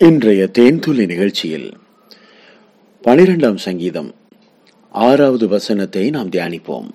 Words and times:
இன்றைய 0.00 0.48
தேன்துளி 0.58 1.06
நிகழ்ச்சியில் 1.06 1.72
பனிரெண்டாம் 3.04 3.54
சங்கீதம் 3.54 4.14
ஆறாவது 4.90 5.48
வசனத்தை 5.48 6.10
நாம் 6.10 6.28
தியானிப்போம். 6.28 6.90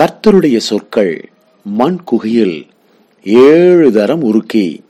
கர்த்தருடைய 0.00 0.56
சொற்கள் 0.56 1.30
மண் 1.64 2.00
குகையில் 2.04 2.66
ஏழு 3.24 3.92
தரம் 3.92 4.22
உருக்கி 4.22 4.80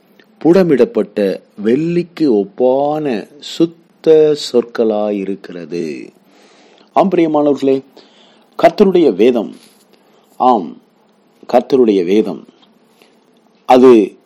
புடமிடப்பட்ட 0.43 1.41
வெள்ளிக்கு 1.63 2.25
ஒப்பான 2.31 3.27
சுத்த 3.39 4.35
சொற்களாயிருக்கிறது. 4.51 6.09
ஆம் 6.93 7.09
பிரியமானவர்களே 7.09 7.83
கர்த்தருடைய 8.63 9.15
வேதம் 9.15 9.55
ஆம் 10.37 10.81
கர்த்தருடைய 11.53 12.05
வேதம் 12.05 12.47
அது 13.65 14.17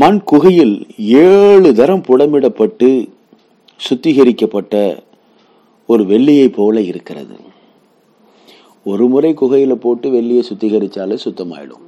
மண் 0.00 0.22
குகையில் 0.22 0.86
ஏழு 0.96 1.74
தரம் 1.74 2.02
புடமிடப்பட்டு 2.02 3.08
சுத்திகரிக்கப்பட்ட 3.88 5.02
ஒரு 5.86 6.02
வெள்ளியை 6.04 6.52
போல 6.52 6.80
இருக்கிறது. 6.80 7.36
ஒரு 8.84 9.08
முறை 9.08 9.34
குகையில் 9.34 9.76
போட்டு 9.78 10.10
வெள்ளியை 10.10 10.42
சுத்திகரிச்சாலே 10.50 11.18
சுத்தமாயிடும். 11.24 11.86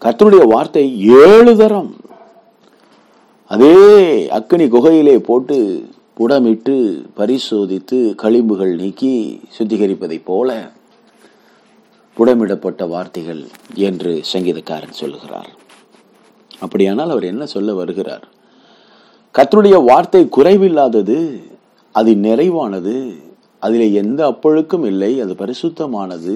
கர்த்தருடைய 0.00 0.46
வார்த்தை 0.46 0.84
ஏழு 1.00 1.56
தரம். 1.56 1.96
அதே 3.48 3.76
அக்கினி 4.28 4.64
குகையிலே 4.64 5.18
போட்டு 5.18 5.88
புடமிட்டு 6.18 6.76
பரிசோதித்து 7.16 8.14
களிம்புகள் 8.22 8.74
நீக்கி 8.74 9.40
சுத்திகரிப்பதைப் 9.58 10.24
போல 10.24 10.70
புடமிடப்பட்ட 12.18 12.88
வார்த்தைகள் 12.88 13.46
என்று 13.74 14.20
சங்கீதக்காரன் 14.32 14.98
சொல்லுகிறார். 15.02 15.66
அப்படியானால் 16.60 17.10
அவர் 17.10 17.24
என்ன 17.24 17.46
சொல்ல 17.46 17.74
வருகிறார்? 17.74 18.24
கத்தருடைய 19.34 19.84
வார்த்தை 19.84 20.28
குறைவில்லாதது 20.36 21.18
அது 21.94 22.12
நிறைவானது 22.26 22.94
அதில் 23.58 23.92
எந்த 23.92 24.26
அப்பொழுக்கும் 24.26 24.84
இல்லை 24.84 25.20
அது 25.20 25.32
பரிசுத்தமானது. 25.34 26.34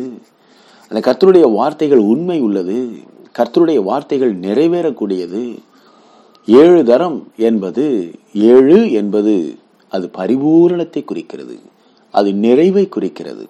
அந்த 0.91 1.01
கர்த்தருடைய 1.07 1.53
வார்த்தைகள் 1.53 2.03
உண்மை 2.13 2.41
உள்ளது 2.41 2.77
கர்த்தருடைய 3.39 3.83
வார்த்தைகள் 3.83 4.33
நிறைவேறக்கூடியது. 4.39 5.43
ஏழு 6.47 6.85
தரம் 6.85 7.19
என்பது 7.37 7.85
ஏழு 8.33 8.79
என்பது 8.93 9.35
அது 9.89 10.11
பரிபூரணத்தை 10.19 11.05
குறிக்கிறது 11.05 11.57
அது 12.11 12.33
நிறைவை 12.45 12.89
குறிக்கிறது. 12.89 13.45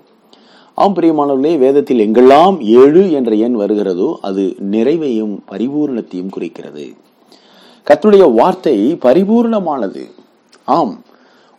ஆம் 0.75 0.95
பிரியமானவர்களே 0.97 1.59
வேதத்தில் 1.59 1.98
எங்கெல்லாம் 1.98 2.61
ஏழு 2.61 3.12
என்ற 3.12 3.34
எண் 3.34 3.53
வருகிறதோ 3.53 4.19
அது 4.23 4.42
நிறைவையும் 4.70 5.34
பரிபூரணத்தையும் 5.51 6.31
குறிக்கிறது. 6.31 6.84
கத்துடைய 7.87 8.34
வார்த்தை 8.34 8.98
பரிபூர்ணமானது. 9.01 10.03
ஆம் 10.64 10.95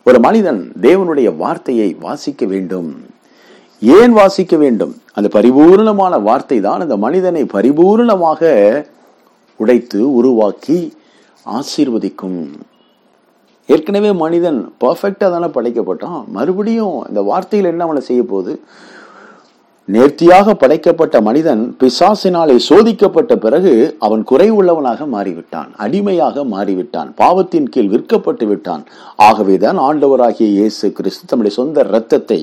ஒரு 0.02 0.20
மனிதன் 0.20 0.72
தேவனுடைய 0.80 1.36
வார்த்தையை 1.36 1.96
வாசிக்க 2.00 2.46
வேண்டும். 2.46 2.90
ஏன் 3.80 4.12
வாசிக்க 4.12 4.56
வேண்டும்? 4.56 4.96
அந்த 5.12 5.40
பரிபூர்ணமான 5.40 6.22
வார்த்தை 6.22 6.60
தான் 6.60 6.80
அந்த 6.80 6.96
மனிதனை 6.96 7.44
பரிபூர்ணமாக 7.44 8.42
உடைத்து 9.56 10.14
உருவாக்கி 10.14 10.92
ஆசீர்வதிக்கும். 11.46 12.40
ஏற்கனவே 13.66 14.12
மனிதன் 14.12 14.74
பர்ஃபெக்டாக 14.84 15.30
தானே 15.36 15.50
படைக்கப்பட்டான். 15.58 16.26
மறுபடியும் 16.26 17.06
இந்த 17.08 17.22
வார்த்தையில் 17.30 17.70
என்ன 17.72 17.84
அவனை 17.84 18.02
செய்ய 18.02 18.22
போகுது 18.22 18.54
நேர்த்தியாக 19.88 20.54
படைக்கப்பட்ட 20.54 21.16
மனிதன் 21.20 21.62
பிசாசினாலே 21.80 22.54
சோதிக்கப்பட்ட 22.68 23.32
பிறகு 23.36 23.72
அவன் 23.98 24.22
குறை 24.22 24.46
உள்ளவனாக 24.50 25.06
மாறிவிட்டான் 25.06 25.70
அடிமையாக 25.76 26.44
மாறிவிட்டான் 26.44 27.08
பாவத்தின் 27.14 27.68
கீழ் 27.68 27.90
விற்கப்பட்டு 27.94 28.46
விட்டான். 28.46 28.84
ஆகவேதான் 29.16 29.78
ஆண்டவராகிய 29.78 30.46
இயேசு 30.58 30.92
கிறிஸ்து 30.92 31.26
தம்முடைய 31.26 31.54
சொந்த 31.56 31.84
இரத்தத்தை 31.90 32.40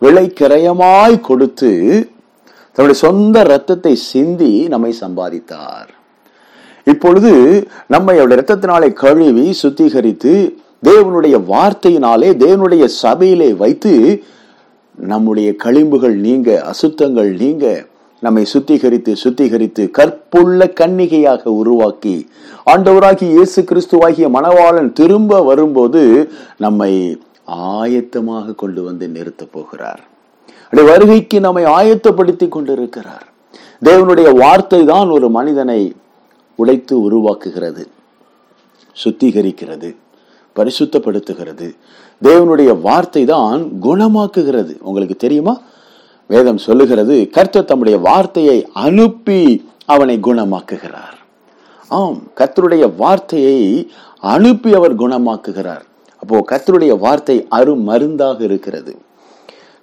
விலைக்கிரயமாய் 0.00 1.16
கொடுத்து 1.20 1.72
தன்னுடைய 2.76 2.98
சொந்த 3.00 3.36
இரத்தத்தை 3.40 3.94
சிந்தி 4.10 4.52
நம்மை 4.68 4.94
சம்பாதித்தார். 5.00 5.90
இப்பொழுது 6.86 7.32
நம்மை 7.86 8.14
அவருடைய 8.18 8.38
இரத்தத்தினாலே 8.40 8.92
கழுவி 8.92 9.48
சுத்திகரித்து 9.62 10.34
தேவனுடைய 10.90 11.36
வார்த்தையினாலே 11.50 12.30
தேவனுடைய 12.44 12.84
சபையிலே 13.02 13.50
வைத்து 13.64 13.92
நம்முடைய 14.98 15.54
களிம்புகள் 15.64 16.14
நீங்க 16.14 16.72
அசுத்தங்கள் 16.72 17.36
நீங்க 17.36 17.86
நம்மை 18.20 18.44
சுத்திகரித்து 18.52 19.12
சுத்திகரித்து 19.24 19.90
கற்புள்ள 19.90 20.72
கன்னிகையாக 20.80 21.44
உருவாக்கி 21.44 22.28
ஆண்டவராகி 22.66 23.26
இயேசு 23.28 23.62
கிறிஸ்துவாகிய 23.62 24.28
மணவாளன் 24.28 24.92
திரும்ப 24.92 25.42
வரும்போது 25.42 26.30
நம்மை 26.58 27.20
ஆயத்தமாக 27.46 28.54
கொண்டு 28.54 28.82
வந்து 28.82 29.08
நிறுத்தப் 29.08 29.52
போகிறார். 29.52 30.02
அப்படி 30.64 30.82
வருகைக்கு 30.82 31.40
நம்மை 31.40 31.64
ஆயத்தப்படுத்தி 31.64 32.48
கொண்டிருக்கிறார். 32.48 33.26
தேவனுடைய 33.82 34.38
வார்த்தை 34.38 34.84
தான் 34.84 35.08
ஒரு 35.08 35.30
மனிதனை 35.30 35.94
உடைத்து 36.54 37.10
உருவாக்குகிறது 37.10 37.86
சுத்திகரிக்கிறது. 39.04 39.96
பரிசுத்தப்படுத்துகிறது. 40.56 41.68
தேவனுடைய 42.22 42.80
வார்த்தை 42.80 43.24
தான் 43.24 43.68
குணமாக்குகிறது. 43.82 44.74
உங்களுக்கு 44.80 45.16
தெரியுமா? 45.16 45.60
வேதம் 46.26 46.58
சொல்லுகிறது 46.58 47.28
கர்த்தர் 47.32 47.64
தம்முடைய 47.64 47.98
வார்த்தையை 47.98 48.68
அனுப்பி 48.72 49.66
அவனை 49.86 50.18
குணமாக்குகிறார். 50.22 51.16
ஆம் 51.88 52.22
கர்த்தருடைய 52.36 52.84
வார்த்தையை 52.96 53.90
அனுப்பி 54.20 54.74
அவர் 54.74 54.96
குணமாக்குகிறார். 54.96 55.84
அப்போ 56.16 56.44
கர்த்தருடைய 56.50 56.98
வார்த்தை 56.98 57.46
அருமருந்தாக 57.50 58.40
இருக்கிறது. 58.40 58.96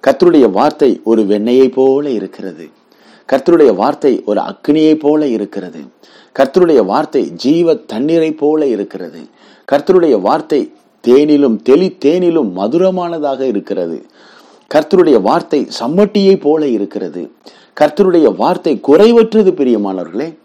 கர்த்தருடைய 0.06 0.50
வார்த்தை 0.50 1.00
ஒரு 1.04 1.22
வெண்ணையை 1.22 1.72
போல 1.72 2.10
இருக்கிறது. 2.10 2.68
கர்த்தருடைய 3.28 3.74
வார்த்தை 3.74 4.22
ஒரு 4.24 4.40
அக்னியை 4.40 4.94
போல 4.94 5.26
இருக்கிறது. 5.26 5.80
கர்த்தருடைய 6.38 6.84
வார்த்தை 6.84 7.22
ஜீவ 7.34 7.74
தண்ணீரை 7.74 8.32
போல 8.32 8.66
இருக்கிறது. 8.66 9.20
கர்த்தருடைய 9.72 10.20
வார்த்தை 10.20 10.60
தேனிலும் 11.04 11.56
தெளி 11.62 11.96
தேனிலும் 12.04 12.50
மதுரமானதாக 12.52 13.40
இருக்கிறது. 13.40 13.98
கர்த்தருடைய 14.74 15.20
வார்த்தை 15.20 15.68
சம்மட்டியை 15.80 16.40
போல 16.40 16.68
இருக்கிறது. 16.68 17.22
கர்த்தருடைய 17.80 18.36
வார்த்தை 18.36 18.80
குறைவற்றது 18.88 19.50
பிரியமானவர்களே. 19.50 20.38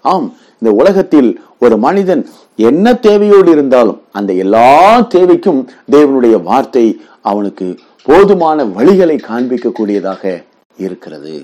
ஆம் 0.00 0.34
இந்த 0.58 0.70
உலகத்தில் 0.72 1.40
ஒரு 1.58 1.76
மனிதன் 1.76 2.22
என்ன 2.56 2.94
தேவையோடு 2.94 3.50
இருந்தாலும் 3.50 4.02
அந்த 4.12 4.32
எல்லா 4.32 4.68
தேவைக்கும் 5.14 5.60
தேவனுடைய 5.90 6.42
வார்த்தை 6.42 7.00
அவனுக்கு 7.20 7.78
போதுமான 8.02 8.64
வழிகளை 8.64 9.16
காண்பிக்கக்கூடியதாக 9.28 10.44
இருக்கிறது. 10.78 11.34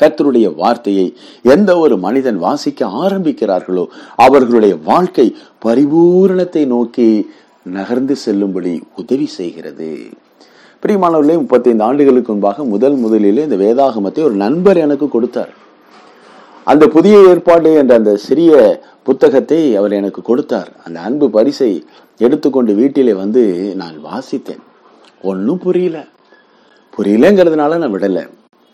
கத்தருடைய 0.00 0.54
வார்த்தையை 0.54 1.16
எந்த 1.42 1.78
ஒரு 1.78 1.98
மனிதன் 1.98 2.38
வாசிக்க 2.38 2.86
ஆரம்பிக்கிறார்களோ 2.86 3.86
அவர்களுடைய 4.16 4.76
வாழ்க்கை 4.84 5.36
பரிபூரணத்தை 5.64 6.66
நோக்கி 6.66 7.30
நகர்ந்து 7.62 8.16
செல்லும்படி 8.16 8.82
உதவி 8.96 9.26
செய்கிறது. 9.26 10.08
பிரியமானவர்களே 10.82 11.34
முப்பத்தைந்து 11.34 11.84
ஆண்டுகளுக்கு 11.84 12.32
முன்பாக 12.32 12.64
முதல் 12.64 12.94
முதலிலே 12.94 13.42
இந்த 13.42 13.56
வேதாகமத்தை 13.56 14.22
ஒரு 14.22 14.34
நண்பர் 14.34 14.76
எனக்கு 14.76 15.08
கொடுத்தார். 15.08 15.52
அந்த 16.64 16.88
புதிய 16.88 17.22
ஏற்பாடு 17.28 17.74
என்ற 17.74 17.94
அந்த 17.94 18.16
சிறிய 18.16 18.82
புத்தகத்தை 19.02 19.76
அவர் 19.76 19.92
எனக்கு 19.92 20.22
கொடுத்தார். 20.22 20.72
அந்த 20.84 21.00
அன்பு 21.00 21.30
பரிசை 21.30 21.86
எடுத்துக்கொண்டு 22.18 22.74
வீட்டிலே 22.74 23.12
வந்து 23.12 23.42
நான் 23.76 23.96
வாசித்தேன். 24.04 24.62
ஒன்றும் 25.22 25.58
புரியல. 25.58 26.06
புரியலங்கிறதுனால 26.96 27.76
நான் 27.76 27.94
விடலை. 27.94 28.24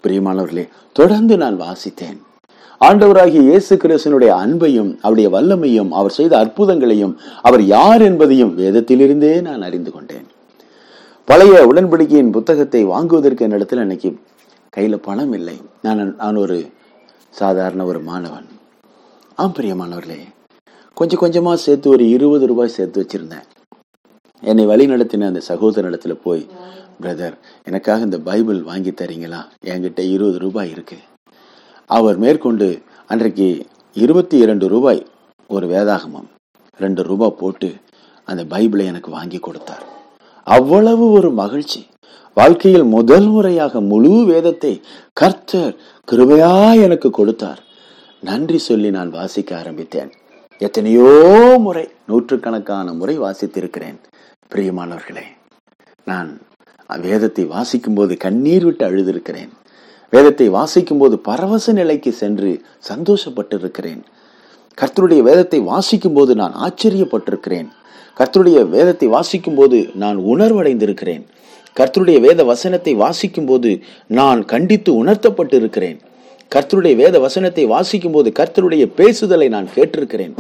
பிரியமானவர்களே 0.07 0.65
தொடர்ந்து 0.93 1.37
நான் 1.37 1.57
வாசித்தேன். 1.61 2.19
ஆண்டவராகிய 2.81 3.41
இயேசு 3.49 3.77
கிறிஸ்தனுடைய 3.77 4.31
அன்பையும் 4.43 4.91
அவருடைய 5.05 5.29
வல்லமையும் 5.35 5.91
அவர் 5.99 6.17
செய்த 6.17 6.33
அற்புதங்களையும் 6.43 7.15
அவர் 7.43 7.63
யார் 7.63 8.03
என்பதையும் 8.03 8.53
வேதத்திலிருந்தே 8.59 9.41
நான் 9.41 9.63
அறிந்து 9.63 9.91
கொண்டேன். 9.93 10.27
பழைய 11.25 11.63
உடன்படிக்கையின் 11.71 12.31
புத்தகத்தை 12.31 12.85
வாங்குவதற்கு 12.85 13.45
என்னிடத்தில் 13.45 13.83
அன்னைக்கு 13.85 14.11
கையில் 14.77 15.05
பணம் 15.09 15.33
இல்லை. 15.33 15.57
நான் 15.83 16.15
நான் 16.23 16.37
ஒரு 16.37 16.59
சாதாரண 17.41 17.85
ஒரு 17.85 18.01
மாணவன். 18.01 18.47
ஆம் 19.35 19.55
பிரியமானவர்களே 19.59 20.21
கொஞ்சம் 20.95 21.23
கொஞ்சமாக 21.25 21.57
சேர்த்து 21.57 21.91
ஒரு 21.91 22.05
இருபது 22.09 22.47
ரூபாய் 22.47 22.77
சேர்த்து 22.77 23.01
வச்சிருந்தேன். 23.03 23.47
என்னை 24.43 24.65
வழி 24.67 24.87
நடத்தின 24.87 25.27
அந்த 25.27 25.43
சகோதரனிடத்துல 25.49 26.15
போய் 26.23 26.43
பிரதர் 27.01 27.37
எனக்காக 27.65 28.01
இந்த 28.01 28.19
பைபிள் 28.19 28.63
வாங்கி 28.63 28.91
தரீங்களா? 28.91 29.41
என்கிட்ட 29.65 30.01
இருபது 30.13 30.39
ரூபாய் 30.39 30.71
இருக்கு. 30.71 30.97
அவர் 31.87 32.17
மேற்கொண்டு 32.17 32.83
அன்றைக்கு 33.07 33.67
இருபத்தி 33.95 34.39
இரண்டு 34.39 34.69
ரூபாய் 34.69 35.07
ஒரு 35.49 35.67
வேதாகமம் 35.67 36.29
ரெண்டு 36.79 37.03
ரூபாய் 37.03 37.39
போட்டு 37.39 37.75
அந்த 38.25 38.45
பைபிளை 38.45 38.85
எனக்கு 38.85 39.11
வாங்கி 39.11 39.39
கொடுத்தார். 39.39 39.85
அவ்வளவு 40.43 41.11
ஒரு 41.11 41.31
மகிழ்ச்சி. 41.31 41.87
வாழ்க்கையில் 42.35 42.85
முதல் 42.85 43.27
முறையாக 43.27 43.81
முழு 43.81 44.25
வேதத்தை 44.25 44.83
கர்த்தர் 45.13 45.77
கிருபையா 46.13 46.83
எனக்கு 46.83 47.11
கொடுத்தார். 47.11 47.61
நன்றி 48.21 48.59
சொல்லி 48.59 48.91
நான் 48.91 49.11
வாசிக்க 49.11 49.59
ஆரம்பித்தேன். 49.59 50.11
எத்தனையோ 50.59 51.09
முறை 51.61 51.89
நூற்றுக்கணக்கான 52.07 52.93
முறை 52.93 53.19
வாசித்திருக்கிறேன். 53.21 53.99
பிரியமானவர்களே 54.55 55.25
நான் 56.05 56.41
வேதத்தை 56.91 57.45
வாசிக்கும் 57.45 57.95
போது 57.95 58.17
கண்ணீர் 58.17 58.65
விட்டு 58.65 58.85
அழுதிருக்கிறேன். 58.87 59.51
வேதத்தை 60.13 60.49
வாசிக்கும் 60.49 60.99
போது 60.99 61.19
பரவச 61.19 61.73
நிலைக்கு 61.73 62.13
சென்று 62.13 62.51
சந்தோஷப்பட்டிருக்கிறேன். 62.89 64.03
கர்த்தருடைய 64.79 65.23
வேதத்தை 65.23 65.61
வாசிக்கும் 65.61 66.13
போது 66.13 66.35
நான் 66.35 66.55
ஆச்சரியப்பட்டிருக்கிறேன். 66.67 67.69
கர்த்தருடைய 68.17 68.59
வேதத்தை 68.69 69.09
வாசிக்கும் 69.09 69.55
போது 69.55 69.79
நான் 69.95 70.19
உணர்வடைந்திருக்கிறேன். 70.33 71.25
கர்த்தருடைய 71.77 72.21
வேத 72.21 72.45
வசனத்தை 72.45 72.95
வாசிக்கும் 72.95 73.47
போது 73.47 73.71
நான் 74.07 74.45
கண்டித்து 74.45 75.05
உணர்த்தப்பட்டிருக்கிறேன். 75.05 75.99
கர்த்தருடைய 76.53 76.97
வேத 76.97 77.19
வசனத்தை 77.19 77.65
வாசிக்கும் 77.65 78.13
போது 78.13 78.33
கர்த்தருடைய 78.39 78.85
பேசுதலை 78.97 79.49
நான் 79.49 79.69
கேட்டிருக்கிறேன். 79.75 80.35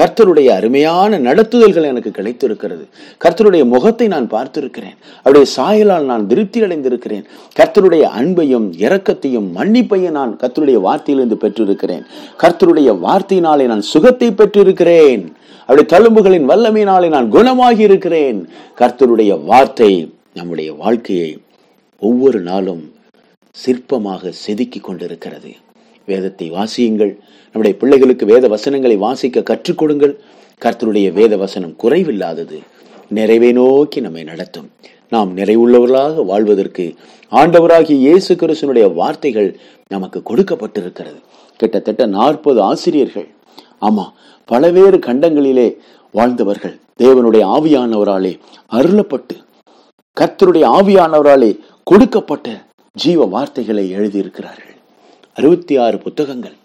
கர்த்தருடைய 0.00 0.48
அருமையான 0.48 1.18
நடத்துதல்கள் 1.18 1.88
எனக்கு 1.92 2.10
கிடைத்திருக்கிறது. 2.10 2.84
கர்த்தருடைய 3.24 3.64
முகத்தை 3.64 4.06
நான் 4.06 4.28
பார்த்திருக்கிறேன். 4.30 4.96
அவருடைய 5.22 5.46
சாயலால் 5.56 6.04
நான் 6.04 6.26
திருப்தி 6.26 6.60
அடைந்திருக்கிறேன் 6.62 7.24
கர்த்தருடைய 7.58 8.04
அன்பையும் 8.20 8.68
இரக்கத்தையும் 8.84 9.48
மன்னிப்பையும் 9.56 10.16
நான் 10.18 10.32
கர்த்தருடைய 10.42 10.78
வார்த்தையிலிருந்து 10.86 11.38
பெற்றிருக்கிறேன். 11.44 12.04
கர்த்தருடைய 12.42 12.90
வார்த்தையினாலே 13.06 13.66
நான் 13.66 13.80
சுகத்தை 13.80 14.30
பெற்றிருக்கிறேன். 14.30 15.24
அவருடைய 15.66 15.88
தழும்புகளின் 15.94 16.48
வல்லமையினாலே 16.50 17.08
நான் 17.08 17.28
குணமாகி 17.30 17.78
இருக்கிறேன். 17.78 18.48
கர்த்தருடைய 18.78 19.44
வார்த்தை 19.44 20.12
நம்முடைய 20.34 20.72
வாழ்க்கையை 20.72 21.30
ஒவ்வொரு 21.98 22.40
நாளும் 22.40 22.92
சிற்பமாக 23.54 24.32
செதுக்கி 24.44 24.80
கொண்டிருக்கிறது. 24.80 25.50
வேதத்தை 26.06 26.50
வாசியுங்கள். 26.50 27.18
நம்முடைய 27.42 27.76
பிள்ளைகளுக்கு 27.78 28.26
வேத 28.26 28.48
வசனங்களை 28.48 28.96
வாசிக்க 28.96 29.42
கற்றுக் 29.42 29.78
கொடுங்கள். 29.78 30.20
கர்த்தருடைய 30.64 31.12
வேத 31.12 31.36
வசனம் 31.36 31.74
குறைவில்லாதது. 31.82 32.58
நிறைவை 33.08 33.52
நோக்கி 33.52 34.00
நம்மை 34.00 34.22
நடத்தும். 34.22 34.70
நாம் 35.08 35.36
நிறைவுள்ளவர்களாக 35.36 36.24
வாழ்வதற்கு 36.24 36.94
ஆண்டவராகிய 37.30 37.90
இயேசு 37.90 38.34
கிறிஸ்தனுடைய 38.34 38.94
வார்த்தைகள் 38.94 39.58
நமக்கு 39.88 40.22
கொடுக்கப்பட்டிருக்கிறது. 40.30 41.20
கிட்டத்தட்ட 41.56 42.06
நாற்பது 42.06 42.62
ஆசிரியர்கள். 42.62 43.28
ஆமா 43.80 44.04
பலவேறு 44.52 44.98
கண்டங்களிலே 44.98 45.76
வாழ்ந்தவர்கள். 46.12 46.78
தேவனுடைய 46.98 47.44
ஆவியானவராலே 47.56 48.38
அருளப்பட்டு 48.72 49.36
கர்த்தருடைய 50.20 50.64
ஆவியானவராலே 50.78 51.58
கொடுக்கப்பட்ட 51.84 52.66
ஜீவ 52.92 53.24
வார்த்தைகளை 53.24 53.92
எழுதியிருக்கிறார்கள். 53.92 54.69
அறுபத்தி 55.40 55.76
ஆறு 55.76 55.98
புத்தகங்கள். 55.98 56.56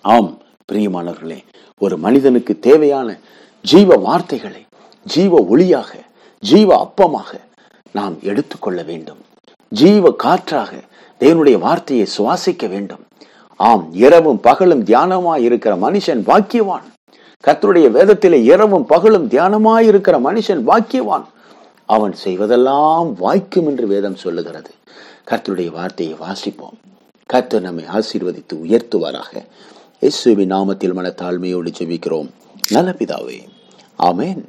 ஆம் 0.00 0.38
பிரியமானவர்களே 0.72 1.44
ஒரு 1.78 1.96
மனிதனுக்கு 1.96 2.58
தேவையான 2.58 3.18
ஜீவ 3.62 3.96
வார்த்தைகளை 3.96 4.66
ஜீவ 5.04 5.46
ஒளியாக 5.50 5.90
ஜீவ 6.40 6.70
அப்பமாக 6.84 7.40
நாம் 7.92 8.16
எடுத்துக்கொள்ள 8.22 8.82
வேண்டும். 8.82 9.16
ஜீவ 9.68 10.12
காற்றாக 10.12 10.70
தேவனுடைய 11.20 11.58
வார்த்தையை 11.58 12.06
சுவாசிக்க 12.18 12.68
வேண்டும். 12.68 12.98
ஆம் 13.56 13.88
இரவும் 13.92 14.40
பகலும் 14.40 14.84
தியானமாய் 14.84 15.42
இருக்கிற 15.42 15.76
மனுஷன் 15.76 16.24
பாக்கியவான். 16.30 16.86
கத்தருடைய 17.46 17.90
வேதத்திலே 17.90 18.42
இரவும் 18.42 18.86
பகலும் 18.86 19.28
தியானமாய் 19.28 19.86
இருக்கிற 19.86 20.18
மனுஷன் 20.18 20.62
பாக்கியவான். 20.66 21.24
அவன் 21.86 22.14
செய்வதெல்லாம் 22.24 23.12
வாய்க்கும் 23.12 23.66
என்று 23.66 23.86
வேதம் 23.86 24.16
சொல்லுகிறது. 24.16 24.70
கர்த்தருடைய 25.30 25.70
வார்த்தையை 25.70 26.16
வாசிப்போம். 26.20 26.78
கர்த்தர் 27.30 27.60
நம்மை 27.60 27.84
ஆசீர்வதித்து 27.84 28.54
உயர்த்துவாராக. 28.54 29.42
இயேசுவின் 30.00 30.52
நாமத்தில் 30.52 30.92
மன 30.92 31.08
தாழ்மையோடு 31.16 31.72
ஜெபிக்கிறோம். 31.78 32.30
நல்ல 32.70 32.90
பிதாவே 32.90 33.38
ஆமேன். 33.98 34.42